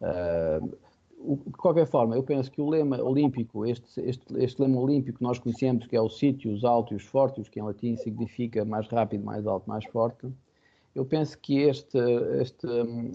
Uh, 0.00 0.78
de 1.20 1.52
qualquer 1.52 1.86
forma, 1.86 2.16
eu 2.16 2.22
penso 2.22 2.50
que 2.50 2.60
o 2.60 2.68
lema 2.68 3.02
olímpico, 3.02 3.66
este, 3.66 4.00
este, 4.00 4.24
este 4.38 4.62
lema 4.62 4.80
olímpico 4.80 5.18
que 5.18 5.24
nós 5.24 5.38
conhecemos, 5.38 5.86
que 5.86 5.96
é 5.96 6.00
o 6.00 6.08
sítio, 6.08 6.52
os 6.52 6.64
altos 6.64 6.92
e 6.92 6.94
os 6.96 7.04
fortes, 7.04 7.48
que 7.48 7.58
em 7.58 7.62
latim 7.62 7.96
significa 7.96 8.64
mais 8.64 8.86
rápido, 8.88 9.24
mais 9.24 9.46
alto, 9.46 9.68
mais 9.68 9.84
forte, 9.86 10.28
eu 10.94 11.04
penso 11.04 11.38
que 11.38 11.60
este, 11.60 11.98
este, 12.40 12.66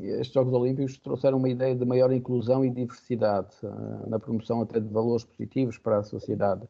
estes 0.03 0.33
Jogos 0.33 0.53
Olímpicos 0.53 0.97
trouxeram 0.97 1.37
uma 1.37 1.49
ideia 1.49 1.75
de 1.75 1.85
maior 1.85 2.11
inclusão 2.13 2.63
e 2.63 2.69
diversidade 2.69 3.49
uh, 3.63 4.09
na 4.09 4.19
promoção 4.19 4.61
até 4.61 4.79
de 4.79 4.87
valores 4.87 5.25
positivos 5.25 5.77
para 5.77 5.97
a 5.97 6.03
sociedade. 6.03 6.61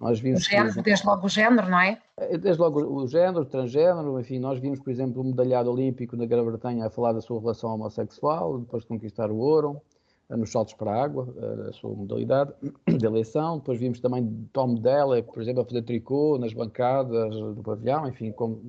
Nós 0.00 0.20
vimos, 0.20 0.44
género, 0.44 0.68
exemplo, 0.68 0.82
desde 0.82 1.06
logo 1.06 1.26
o 1.26 1.28
género, 1.28 1.70
não 1.70 1.80
é? 1.80 2.02
Eh, 2.18 2.36
desde 2.36 2.60
logo 2.60 2.82
o 2.82 3.06
género, 3.06 3.40
o 3.40 3.44
transgénero, 3.46 4.20
enfim, 4.20 4.38
nós 4.38 4.58
vimos, 4.58 4.80
por 4.80 4.90
exemplo, 4.90 5.22
o 5.22 5.24
medalhado 5.24 5.70
olímpico 5.70 6.16
da 6.16 6.26
Grã-Bretanha 6.26 6.86
a 6.86 6.90
falar 6.90 7.12
da 7.12 7.20
sua 7.20 7.40
relação 7.40 7.72
homossexual, 7.72 8.58
depois 8.58 8.82
de 8.82 8.88
conquistar 8.88 9.30
o 9.30 9.36
ouro 9.36 9.80
nos 10.30 10.50
saltos 10.50 10.74
para 10.74 10.90
a 10.90 11.04
água, 11.04 11.32
a 11.68 11.72
sua 11.72 11.94
modalidade 11.94 12.52
de 12.98 13.06
eleição. 13.06 13.58
Depois 13.58 13.78
vimos 13.78 14.00
também 14.00 14.48
Tom 14.52 14.74
Della, 14.74 15.22
por 15.22 15.40
exemplo, 15.40 15.62
a 15.62 15.64
fazer 15.64 15.82
tricô 15.82 16.36
nas 16.38 16.52
bancadas 16.52 17.34
do 17.54 17.62
pavilhão, 17.62 18.08
enfim, 18.08 18.32
com, 18.32 18.60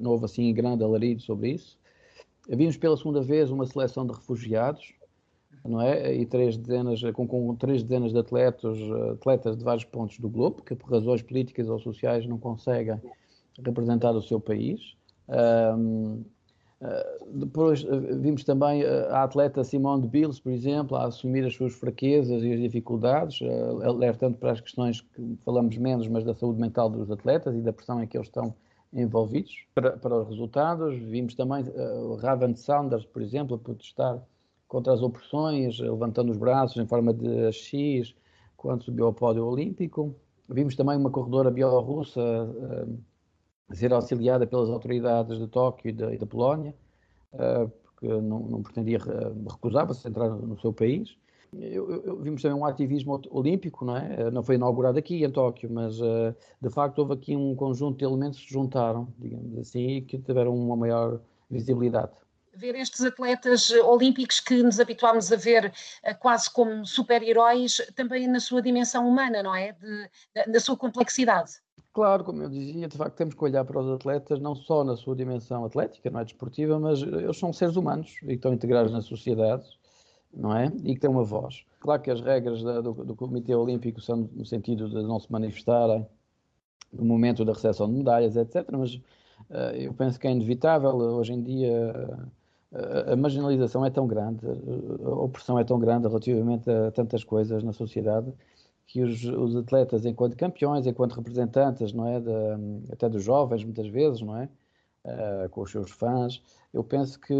não 0.00 0.12
houve 0.12 0.24
assim 0.24 0.52
grande 0.52 0.82
alarido 0.82 1.22
sobre 1.22 1.50
isso. 1.52 1.78
Vimos 2.48 2.76
pela 2.76 2.96
segunda 2.96 3.20
vez 3.20 3.50
uma 3.50 3.66
seleção 3.66 4.06
de 4.06 4.12
refugiados, 4.12 4.94
não 5.64 5.80
é? 5.80 6.14
E 6.14 6.26
três 6.26 6.56
dezenas, 6.56 7.00
com, 7.12 7.26
com 7.26 7.54
três 7.56 7.82
dezenas 7.82 8.12
de 8.12 8.18
atletas, 8.18 8.78
atletas 9.12 9.56
de 9.56 9.64
vários 9.64 9.84
pontos 9.84 10.18
do 10.18 10.28
globo, 10.28 10.62
que 10.62 10.74
por 10.74 10.90
razões 10.90 11.22
políticas 11.22 11.68
ou 11.68 11.78
sociais 11.78 12.26
não 12.26 12.38
conseguem 12.38 13.00
representar 13.64 14.12
o 14.12 14.22
seu 14.22 14.40
país. 14.40 14.96
Um, 15.28 16.24
depois 17.32 17.82
uh, 17.84 18.20
vimos 18.20 18.44
também 18.44 18.84
uh, 18.84 19.08
a 19.10 19.22
atleta 19.22 19.64
Simone 19.64 20.02
de 20.02 20.08
Biles, 20.08 20.38
por 20.38 20.52
exemplo, 20.52 20.96
a 20.96 21.06
assumir 21.06 21.44
as 21.44 21.54
suas 21.54 21.72
fraquezas 21.72 22.42
e 22.42 22.52
as 22.52 22.60
dificuldades, 22.60 23.40
alertando 23.82 24.36
para 24.36 24.52
as 24.52 24.60
questões 24.60 25.00
que 25.00 25.38
falamos 25.44 25.76
menos, 25.78 26.06
mas 26.06 26.24
da 26.24 26.34
saúde 26.34 26.60
mental 26.60 26.90
dos 26.90 27.10
atletas 27.10 27.56
e 27.56 27.62
da 27.62 27.72
pressão 27.72 28.02
em 28.02 28.06
que 28.06 28.16
eles 28.16 28.28
estão 28.28 28.54
envolvidos 28.92 29.66
para, 29.74 29.92
para 29.92 30.18
os 30.20 30.28
resultados. 30.28 30.98
Vimos 30.98 31.34
também 31.34 31.62
uh, 31.62 32.16
Raven 32.16 32.54
Sanders, 32.54 33.06
por 33.06 33.22
exemplo, 33.22 33.56
a 33.56 33.58
protestar 33.58 34.22
contra 34.68 34.92
as 34.92 35.00
opressões, 35.00 35.78
levantando 35.78 36.30
os 36.30 36.36
braços 36.36 36.76
em 36.76 36.86
forma 36.86 37.14
de 37.14 37.52
X 37.52 38.14
quando 38.56 38.84
subiu 38.84 39.06
ao 39.06 39.14
pódio 39.14 39.46
olímpico. 39.46 40.14
Vimos 40.48 40.76
também 40.76 40.96
uma 40.96 41.10
corredora 41.10 41.50
bielorrussa 41.50 42.20
ser 43.72 43.92
auxiliada 43.92 44.46
pelas 44.46 44.68
autoridades 44.68 45.38
de 45.38 45.46
Tóquio 45.48 45.90
e 45.90 45.92
da, 45.92 46.14
e 46.14 46.18
da 46.18 46.26
Polónia, 46.26 46.74
uh, 47.32 47.68
porque 47.82 48.06
não, 48.06 48.40
não 48.40 48.62
pretendia 48.62 48.98
recusava-se 49.50 50.06
entrar 50.06 50.28
no 50.28 50.58
seu 50.60 50.72
país. 50.72 51.16
Eu, 51.52 52.02
eu, 52.02 52.20
vimos 52.20 52.42
também 52.42 52.58
um 52.58 52.66
ativismo 52.66 53.20
olímpico, 53.30 53.84
não 53.84 53.96
é? 53.96 54.16
Eh, 54.18 54.30
não 54.30 54.42
foi 54.42 54.56
inaugurado 54.56 54.98
aqui 54.98 55.24
em 55.24 55.30
Tóquio, 55.30 55.70
mas 55.72 55.96
de 56.60 56.68
facto 56.68 56.98
houve 56.98 57.14
aqui 57.14 57.36
um 57.36 57.54
conjunto 57.54 57.98
de 57.98 58.04
elementos 58.04 58.40
que 58.40 58.48
se 58.48 58.52
juntaram, 58.52 59.08
digamos 59.16 59.56
assim, 59.56 59.96
e 59.96 60.02
que 60.02 60.18
tiveram 60.18 60.54
uma 60.54 60.76
maior 60.76 61.20
visibilidade 61.48 62.12
ver 62.56 62.74
estes 62.74 63.02
atletas 63.02 63.70
olímpicos 63.70 64.40
que 64.40 64.62
nos 64.62 64.80
habituámos 64.80 65.30
a 65.30 65.36
ver 65.36 65.72
quase 66.18 66.50
como 66.50 66.84
super-heróis, 66.86 67.80
também 67.94 68.26
na 68.26 68.40
sua 68.40 68.62
dimensão 68.62 69.06
humana, 69.06 69.42
não 69.42 69.54
é? 69.54 69.72
De, 69.72 70.10
na 70.46 70.58
sua 70.58 70.76
complexidade. 70.76 71.52
Claro, 71.96 72.24
como 72.24 72.42
eu 72.42 72.50
dizia, 72.50 72.88
de 72.88 72.94
facto 72.94 73.16
temos 73.16 73.32
que 73.32 73.42
olhar 73.42 73.64
para 73.64 73.80
os 73.80 73.90
atletas 73.90 74.38
não 74.38 74.54
só 74.54 74.84
na 74.84 74.96
sua 74.96 75.16
dimensão 75.16 75.64
atlética, 75.64 76.10
não 76.10 76.20
é 76.20 76.24
desportiva, 76.26 76.78
mas 76.78 77.00
eles 77.00 77.38
são 77.38 77.54
seres 77.54 77.74
humanos 77.74 78.18
e 78.24 78.34
estão 78.34 78.52
integrados 78.52 78.92
na 78.92 79.00
sociedade, 79.00 79.64
não 80.30 80.54
é? 80.54 80.70
E 80.84 80.92
que 80.92 81.00
têm 81.00 81.08
uma 81.08 81.24
voz. 81.24 81.64
Claro 81.80 82.02
que 82.02 82.10
as 82.10 82.20
regras 82.20 82.62
da, 82.62 82.82
do, 82.82 82.92
do, 82.92 83.16
Comitê 83.16 83.54
Olímpico 83.54 83.98
são 84.02 84.28
no 84.30 84.44
sentido 84.44 84.90
de 84.90 85.02
não 85.04 85.18
se 85.18 85.32
manifestarem 85.32 86.06
no 86.92 87.02
momento 87.02 87.46
da 87.46 87.54
recepção 87.54 87.88
de 87.88 87.94
medalhas, 87.94 88.36
etc. 88.36 88.68
Mas 88.72 88.96
uh, 88.96 89.74
eu 89.74 89.94
penso 89.94 90.20
que 90.20 90.26
é 90.26 90.32
inevitável. 90.32 90.94
Hoje 90.94 91.32
em 91.32 91.42
dia 91.42 92.28
a 93.10 93.16
marginalização 93.16 93.86
é 93.86 93.90
tão 93.90 94.06
grande, 94.06 94.44
a 95.02 95.08
opressão 95.08 95.58
é 95.58 95.64
tão 95.64 95.78
grande 95.78 96.08
relativamente 96.08 96.70
a 96.70 96.90
tantas 96.90 97.24
coisas 97.24 97.62
na 97.62 97.72
sociedade 97.72 98.30
que 98.86 99.02
os, 99.02 99.24
os, 99.24 99.56
atletas, 99.56 100.04
enquanto 100.04 100.36
campeões, 100.36 100.86
enquanto 100.86 101.14
representantes, 101.14 101.92
não 101.92 102.06
é, 102.06 102.20
de, 102.20 102.92
até 102.92 103.08
dos 103.08 103.22
jovens, 103.22 103.64
muitas 103.64 103.88
vezes, 103.88 104.20
não 104.20 104.36
é, 104.36 104.48
uh, 105.04 105.48
com 105.50 105.62
os 105.62 105.70
seus 105.70 105.90
fãs, 105.90 106.40
eu 106.72 106.84
penso 106.84 107.18
que 107.18 107.34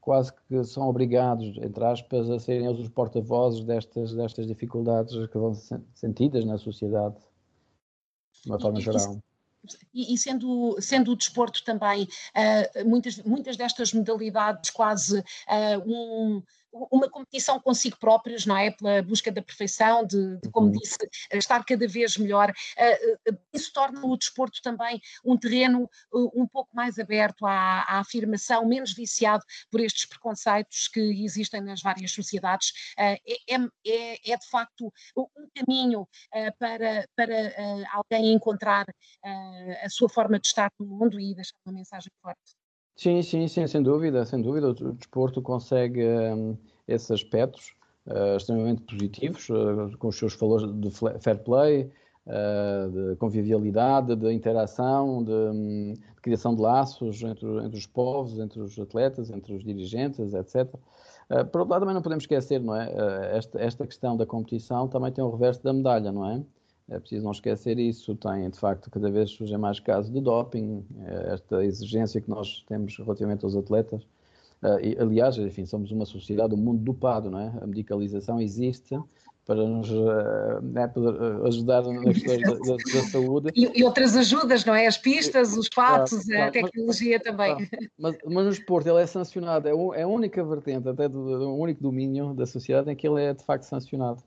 quase 0.00 0.32
que 0.32 0.64
são 0.64 0.88
obrigados, 0.88 1.56
entre 1.58 1.84
aspas, 1.84 2.30
a 2.30 2.38
serem 2.38 2.68
os 2.68 2.88
porta-vozes 2.88 3.64
destas, 3.64 4.14
destas 4.14 4.46
dificuldades 4.46 5.14
que 5.26 5.38
vão 5.38 5.54
sentidas 5.94 6.44
na 6.44 6.56
sociedade, 6.56 7.16
de 8.42 8.50
uma 8.50 8.60
forma 8.60 8.80
geral. 8.80 9.18
E, 9.92 10.14
e, 10.14 10.16
sendo, 10.16 10.80
sendo 10.80 11.12
o 11.12 11.16
desporto 11.16 11.62
também, 11.64 12.04
uh, 12.04 12.88
muitas, 12.88 13.18
muitas 13.22 13.56
destas 13.56 13.92
modalidades 13.92 14.70
quase 14.70 15.18
uh, 15.18 15.24
um, 15.86 16.42
uma 16.72 17.08
competição 17.08 17.60
consigo 17.60 17.98
próprios, 17.98 18.46
não 18.46 18.56
é? 18.56 18.70
Pela 18.70 19.02
busca 19.02 19.30
da 19.30 19.42
perfeição, 19.42 20.06
de, 20.06 20.38
de 20.38 20.50
como 20.50 20.68
uhum. 20.68 20.72
disse, 20.72 20.96
estar 21.32 21.64
cada 21.64 21.86
vez 21.86 22.16
melhor. 22.16 22.50
Uh, 22.50 23.38
isso 23.52 23.72
torna 23.72 24.04
o 24.04 24.16
desporto 24.16 24.60
também 24.62 25.00
um 25.24 25.36
terreno 25.36 25.88
um 26.12 26.46
pouco 26.46 26.74
mais 26.74 26.98
aberto 26.98 27.46
à, 27.46 27.82
à, 27.82 27.98
afirmação, 28.00 28.66
menos 28.66 28.92
viciado 28.92 29.44
por 29.70 29.80
estes 29.80 30.06
preconceitos 30.06 30.88
que 30.88 31.00
existem 31.24 31.60
nas 31.60 31.80
várias 31.80 32.12
sociedades. 32.12 32.72
É, 32.96 33.14
é, 33.14 33.56
é, 33.86 34.32
é, 34.32 34.36
de 34.36 34.48
facto 34.48 34.92
um 35.16 35.48
caminho 35.54 36.08
para, 36.58 37.06
para 37.14 37.52
alguém 37.92 38.32
encontrar 38.32 38.86
a 39.82 39.88
sua 39.88 40.08
forma 40.08 40.38
de 40.38 40.46
estar 40.46 40.70
no 40.78 40.86
mundo 40.86 41.20
e 41.20 41.34
deixar 41.34 41.56
uma 41.64 41.74
mensagem 41.74 42.10
forte. 42.22 42.67
Sim, 42.98 43.22
sim, 43.22 43.46
sim, 43.46 43.64
sem 43.68 43.80
dúvida, 43.80 44.26
sem 44.26 44.42
dúvida. 44.42 44.70
O 44.70 44.92
desporto 44.92 45.40
consegue 45.40 46.04
um, 46.04 46.58
esses 46.88 47.08
aspectos 47.12 47.72
uh, 48.08 48.36
extremamente 48.36 48.82
positivos, 48.82 49.48
uh, 49.50 49.96
com 49.98 50.08
os 50.08 50.18
seus 50.18 50.34
valores 50.34 50.68
de 50.80 50.90
fair 51.20 51.38
play, 51.44 51.92
uh, 52.26 52.90
de 52.90 53.16
convivialidade, 53.16 54.16
de 54.16 54.32
interação, 54.32 55.22
de, 55.22 55.30
um, 55.30 55.92
de, 55.94 56.20
criação 56.20 56.56
de 56.56 56.60
laços 56.60 57.22
entre, 57.22 57.46
entre 57.64 57.78
os 57.78 57.86
povos, 57.86 58.36
entre 58.40 58.58
os 58.60 58.76
atletas, 58.76 59.30
entre 59.30 59.54
os 59.54 59.62
dirigentes, 59.62 60.34
etc. 60.34 60.68
por 61.52 61.60
outro 61.60 61.70
lado, 61.70 61.80
também 61.82 61.94
não 61.94 62.02
podemos 62.02 62.24
esquecer, 62.24 62.60
não 62.60 62.74
é? 62.74 63.36
esta, 63.36 63.60
esta 63.60 63.86
questão 63.86 64.16
da 64.16 64.26
competição 64.26 64.88
também 64.88 65.12
tem 65.12 65.22
o 65.22 65.30
reverso 65.30 65.62
da 65.62 65.72
medalha, 65.72 66.10
não 66.10 66.28
é? 66.28 66.42
É 66.90 66.98
preciso 66.98 67.24
não 67.24 67.32
esquecer 67.32 67.78
isso. 67.78 68.14
Tem, 68.16 68.48
de 68.48 68.58
facto, 68.58 68.90
cada 68.90 69.10
vez 69.10 69.30
surgem 69.30 69.58
mais 69.58 69.78
casos 69.78 70.10
de 70.10 70.20
doping, 70.20 70.84
eh, 71.04 71.34
esta 71.34 71.64
exigência 71.64 72.20
que 72.20 72.30
nós 72.30 72.64
temos 72.66 72.96
relativamente 72.96 73.44
aos 73.44 73.54
atletas. 73.54 74.02
Uh, 74.62 74.80
e, 74.82 74.96
aliás, 74.98 75.38
enfim, 75.38 75.64
somos 75.64 75.92
uma 75.92 76.04
sociedade, 76.04 76.52
um 76.52 76.58
mundo 76.58 76.82
dopado, 76.82 77.30
não 77.30 77.38
é? 77.38 77.52
A 77.60 77.66
medicalização 77.66 78.40
existe 78.40 78.98
para 79.46 79.64
nos 79.64 79.88
uh, 79.90 80.60
né, 80.60 80.86
para 80.88 81.46
ajudar 81.46 81.82
nas 81.82 82.04
questões 82.18 82.42
da, 82.42 82.54
da, 82.54 82.76
da 82.76 83.02
saúde. 83.08 83.50
E, 83.54 83.80
e, 83.80 83.84
outras 83.84 84.16
ajudas, 84.16 84.64
não 84.64 84.74
é? 84.74 84.86
As 84.86 84.98
pistas, 84.98 85.56
os 85.56 85.68
fatos, 85.72 86.24
claro, 86.24 86.48
a 86.48 86.50
tecnologia 86.50 87.18
mas, 87.18 87.22
também. 87.22 87.54
Claro, 87.56 87.90
mas, 87.98 88.16
mas 88.26 88.44
no 88.44 88.50
esporte 88.50 88.88
ele 88.88 89.00
é 89.00 89.06
sancionado, 89.06 89.68
é, 89.68 90.00
é 90.00 90.02
a 90.02 90.08
única 90.08 90.44
vertente, 90.44 90.88
até 90.88 91.08
do, 91.08 91.18
o 91.18 91.58
único 91.58 91.82
domínio 91.82 92.34
da 92.34 92.44
sociedade 92.44 92.90
em 92.90 92.96
que 92.96 93.08
ele 93.08 93.22
é 93.22 93.32
de 93.32 93.44
facto 93.44 93.62
sancionado. 93.62 94.22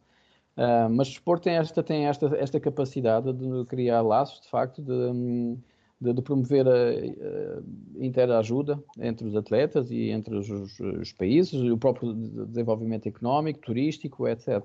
Uh, 0.62 0.88
mas 0.92 1.08
o 1.08 1.12
desporto 1.12 1.46
tem 1.46 1.56
esta, 1.56 1.82
tem 1.82 2.06
esta, 2.06 2.28
esta 2.38 2.60
capacidade 2.60 3.34
de 3.34 3.66
criar 3.66 4.04
laços, 4.04 4.42
de 4.42 4.48
facto, 4.48 4.80
de, 4.80 5.58
de, 6.00 6.14
de 6.14 6.22
promover 6.22 6.68
a, 6.68 6.72
a 6.72 8.06
interajuda 8.06 8.80
entre 9.00 9.28
os 9.28 9.36
atletas 9.36 9.90
e 9.90 10.12
entre 10.12 10.36
os, 10.36 10.48
os 10.80 11.12
países, 11.14 11.60
o 11.60 11.78
próprio 11.80 12.14
desenvolvimento 12.14 13.08
económico, 13.08 13.60
turístico, 13.60 14.28
etc. 14.28 14.62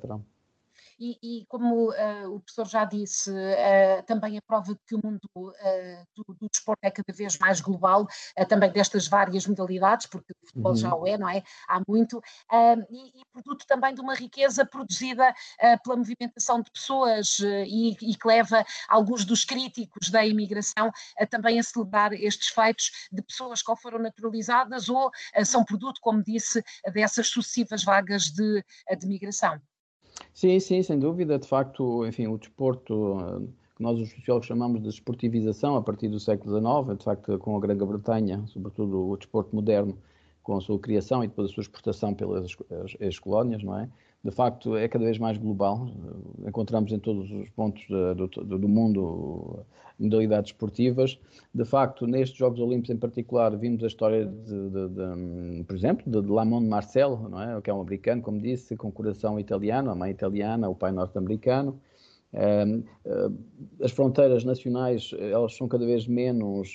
E, 0.99 1.19
e 1.23 1.47
como 1.47 1.91
uh, 1.91 2.35
o 2.35 2.41
professor 2.41 2.67
já 2.67 2.85
disse, 2.85 3.31
uh, 3.31 4.03
também 4.07 4.39
a 4.39 4.43
prova 4.43 4.73
de 4.73 4.81
que 4.87 4.95
o 4.95 5.01
mundo 5.05 5.29
uh, 5.37 5.53
do, 6.15 6.35
do, 6.35 6.49
desporto 6.49 6.81
é 6.83 6.91
cada 6.91 7.13
vez 7.13 7.39
mais 7.39 7.61
global, 7.61 8.07
também 8.49 8.71
destas 8.73 9.07
várias 9.07 9.47
modalidades, 9.47 10.07
porque 10.07 10.33
o 10.33 10.47
futebol 10.47 10.73
uhum. 10.73 10.77
já 10.77 10.95
o 10.95 11.07
é, 11.07 11.19
não 11.19 11.29
é? 11.29 11.43
Há 11.69 11.83
muito, 11.87 12.21
e, 12.91 13.21
e, 13.21 13.25
produto 13.33 13.67
também 13.67 13.95
de 13.95 14.01
uma 14.01 14.15
riqueza 14.15 14.65
produzida 14.65 15.35
pela 15.83 15.97
movimentação 15.97 16.63
de 16.63 16.71
pessoas 16.71 17.39
e, 17.41 17.97
e, 18.01 18.17
que 18.17 18.27
leva 18.27 18.65
alguns 18.89 19.25
dos 19.25 19.45
críticos 19.45 20.11
da 20.11 20.25
imigração 20.25 20.91
a 21.19 21.27
também 21.27 21.59
a 21.59 21.63
celebrar 21.63 22.13
estes 22.13 22.49
feitos 22.49 23.09
de 23.13 23.23
pessoas 23.23 23.63
que 23.63 23.71
ou 23.71 23.77
foram 23.77 23.99
naturalizadas 23.99 24.89
ou 24.89 25.11
são 25.45 25.65
produto, 25.65 26.01
como 26.01 26.23
disse, 26.23 26.63
dessas 26.93 27.29
sucessivas 27.29 27.85
vagas 27.85 28.25
de, 28.25 28.65
de 28.99 29.07
migração. 29.07 29.61
Sim, 30.35 30.61
sim, 30.61 30.83
sem 30.83 30.99
dúvida. 30.99 31.39
De 31.39 31.49
facto, 31.49 32.07
enfim, 32.07 32.27
o 32.27 32.39
desporto 32.39 33.19
eh, 33.21 33.47
que 33.77 33.83
nós 33.83 33.99
os 33.99 34.11
sociólogos 34.11 34.47
chamamos 34.47 34.83
de 34.83 34.89
esportivização 34.89 35.77
a 35.77 35.83
partir 35.83 36.09
do 36.09 36.21
século 36.21 36.59
XIX, 36.59 36.99
de 36.99 37.05
facto 37.05 37.39
com 37.39 37.57
a 37.57 37.61
Grã-Bretanha, 37.61 38.45
sobretudo 38.47 39.09
o 39.11 39.17
desporto 39.17 39.55
moderno, 39.55 39.99
com 40.43 40.57
a 40.57 40.61
sua 40.61 40.79
criação 40.79 41.25
e 41.25 41.29
depois 41.29 41.51
a 41.51 41.55
sua 41.55 41.63
exportação 41.63 42.15
pelas 42.15 42.57
ex-colónias, 43.01 43.63
não 43.63 43.79
é? 43.79 43.91
De 44.27 44.33
facto, 44.33 44.77
é 44.77 44.89
cada 44.89 45.05
vez 45.05 45.19
mais 45.19 45.39
global. 45.39 45.89
Encontramos 46.45 46.91
em 46.91 46.99
todos 46.99 47.31
os 47.31 47.49
pontos 47.51 47.87
do, 47.89 48.27
do, 48.27 48.59
do 48.59 48.69
mundo 48.69 49.65
modalidades 49.97 50.51
esportivas. 50.51 51.17
De 51.55 51.65
facto, 51.65 52.09
nestes 52.09 52.37
Jogos 52.37 52.59
Olímpicos 52.59 52.91
em 52.91 52.97
particular, 52.99 53.57
vimos 53.57 53.85
a 53.85 53.87
história, 53.87 54.27
de, 54.27 54.71
de, 54.71 54.89
de 54.89 55.65
por 55.65 55.77
exemplo, 55.77 56.11
de, 56.11 56.21
de 56.21 56.29
Lamont 56.29 56.67
Marcel, 56.67 57.29
não 57.31 57.41
é? 57.41 57.61
que 57.63 57.71
é 57.71 57.75
um 57.75 57.81
americano, 57.81 58.21
como 58.21 58.41
disse, 58.41 58.77
com 58.77 58.91
coração 58.91 59.39
italiano, 59.39 59.93
a 59.93 59.95
mãe 59.95 60.11
italiana, 60.11 60.69
o 60.69 60.75
pai 60.75 60.91
norte-americano. 60.91 61.81
Eh, 62.33 62.83
as 63.81 63.93
fronteiras 63.93 64.43
nacionais, 64.43 65.13
elas 65.19 65.57
são 65.57 65.69
cada 65.69 65.87
vez 65.87 66.09
menos, 66.09 66.75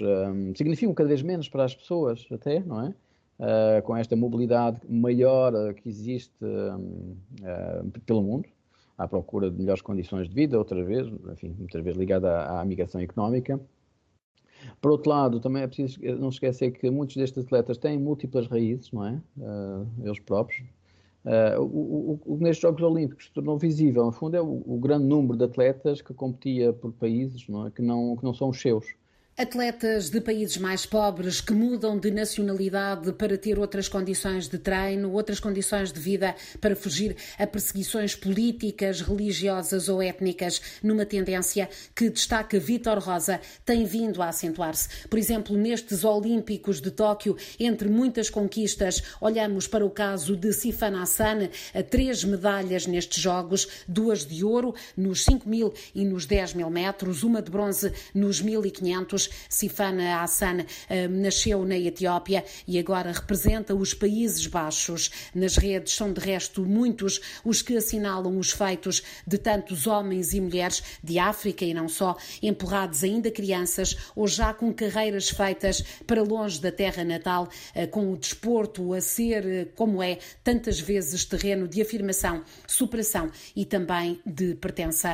significam 0.56 0.94
cada 0.94 1.10
vez 1.10 1.22
menos 1.22 1.50
para 1.50 1.66
as 1.66 1.76
pessoas, 1.76 2.26
até, 2.32 2.62
não 2.62 2.82
é? 2.82 2.96
Uh, 3.42 3.82
com 3.82 3.98
esta 3.98 4.16
mobilidade 4.16 4.80
maior 4.88 5.52
uh, 5.56 5.74
que 5.74 5.90
existe 5.90 6.32
uh, 6.46 8.00
pelo 8.06 8.22
mundo, 8.22 8.48
à 8.96 9.08
procura 9.08 9.50
de 9.50 9.58
melhores 9.58 9.82
condições 9.82 10.30
de 10.30 10.36
vida, 10.36 10.60
outra 10.60 10.84
vez, 10.84 11.08
enfim, 11.32 11.56
muitas 11.58 11.84
vezes 11.84 11.98
ligada 11.98 12.30
à, 12.32 12.62
à 12.62 12.66
migração 12.66 13.02
económica. 13.02 13.60
Por 14.80 14.92
outro 14.92 15.10
lado, 15.10 15.40
também 15.40 15.64
é 15.64 15.68
preciso 15.68 16.00
não 16.20 16.30
esquecer 16.30 16.70
que 16.70 16.88
muitos 16.92 17.16
destes 17.16 17.44
atletas 17.44 17.80
têm 17.80 17.98
múltiplas 17.98 18.46
raízes, 18.46 18.92
não 18.92 19.08
é? 19.08 19.20
eles 20.04 20.20
próprios. 20.20 20.64
o, 21.58 21.64
o, 21.64 22.22
o, 22.24 22.38
nestes 22.38 22.62
Jogos 22.62 22.84
Olímpicos 22.84 23.26
se 23.26 23.34
tornou 23.34 23.58
visível, 23.58 24.06
no 24.06 24.12
fundo, 24.12 24.38
é 24.38 24.42
o, 24.42 24.62
o, 24.64 24.78
grande 24.80 25.06
número 25.06 25.36
de 25.36 25.46
atletas 25.46 26.00
que 26.00 26.14
competia 26.14 26.72
por 26.72 26.94
países 26.94 27.48
não 27.48 27.66
é? 27.66 27.72
que, 27.72 27.82
não, 27.82 28.16
que 28.16 28.24
não 28.24 28.36
são 28.36 28.50
os 28.50 28.62
seus. 28.62 28.86
Atletas 29.42 30.12
de 30.12 30.22
países 30.22 30.58
mais 30.58 30.86
pobres 30.86 31.42
que 31.42 31.52
mudam 31.52 31.98
de 31.98 32.12
nacionalidade 32.12 33.12
para 33.14 33.36
ter 33.36 33.58
outras 33.58 33.88
condições 33.88 34.48
de 34.48 34.60
treino, 34.60 35.12
outras 35.12 35.40
condições 35.40 35.92
de 35.92 36.00
vida 36.00 36.36
para 36.60 36.76
fugir 36.76 37.16
a 37.40 37.48
perseguições 37.48 38.16
políticas, 38.16 39.02
religiosas 39.02 39.90
ou 39.90 40.00
étnicas, 40.00 40.62
numa 40.84 41.08
tendência 41.08 41.68
que 41.96 42.12
destaca 42.12 42.60
Vítor 42.60 43.00
Rosa, 43.00 43.42
tem 43.66 43.84
vindo 43.84 44.22
a 44.22 44.28
acentuar-se. 44.28 45.08
Por 45.08 45.18
exemplo, 45.18 45.58
nestes 45.58 46.04
Olímpicos 46.04 46.80
de 46.80 46.92
Tóquio, 46.92 47.36
entre 47.60 47.90
muitas 47.90 48.30
conquistas, 48.30 49.02
olhamos 49.20 49.68
para 49.68 49.84
o 49.84 49.90
caso 49.90 50.38
de 50.38 50.54
Sifan 50.54 51.02
Hassan, 51.02 51.50
três 51.90 52.24
medalhas 52.24 52.86
nestes 52.86 53.20
Jogos, 53.20 53.68
duas 53.88 54.24
de 54.24 54.46
ouro 54.46 54.76
nos 54.96 55.24
5 55.24 55.50
mil 55.50 55.74
e 55.96 56.06
nos 56.06 56.28
10 56.28 56.54
mil 56.54 56.70
metros, 56.70 57.24
uma 57.24 57.42
de 57.42 57.50
bronze 57.50 57.92
nos 58.14 58.40
1500 58.40 59.22
anos. 59.22 59.31
Sifana 59.50 60.22
Hassan 60.22 60.66
eh, 60.90 61.08
nasceu 61.08 61.66
na 61.66 61.78
Etiópia 61.78 62.44
e 62.68 62.78
agora 62.80 63.12
representa 63.12 63.76
os 63.76 63.94
Países 63.94 64.48
Baixos. 64.48 65.12
Nas 65.34 65.58
redes 65.58 65.94
são, 65.94 66.14
de 66.14 66.20
resto, 66.20 66.64
muitos 66.64 67.20
os 67.44 67.62
que 67.62 67.78
assinalam 67.78 68.38
os 68.38 68.52
feitos 68.52 69.02
de 69.26 69.38
tantos 69.38 69.88
homens 69.88 70.34
e 70.34 70.42
mulheres 70.42 70.84
de 71.04 71.20
África 71.20 71.66
e 71.66 71.74
não 71.74 71.88
só, 71.88 72.16
empurrados 72.42 73.04
ainda 73.04 73.32
crianças 73.32 73.96
ou 74.16 74.28
já 74.28 74.54
com 74.54 74.74
carreiras 74.74 75.30
feitas 75.30 75.84
para 76.06 76.24
longe 76.24 76.60
da 76.60 76.72
terra 76.72 77.04
natal, 77.04 77.50
eh, 77.74 77.88
com 77.88 78.12
o 78.12 78.18
desporto 78.18 78.94
a 78.94 79.02
ser, 79.02 79.46
eh, 79.46 79.66
como 79.76 80.02
é, 80.02 80.20
tantas 80.44 80.80
vezes 80.80 81.26
terreno 81.26 81.68
de 81.68 81.82
afirmação, 81.82 82.44
superação 82.68 83.32
e 83.56 83.66
também 83.66 84.20
de 84.26 84.56
pertença. 84.56 85.10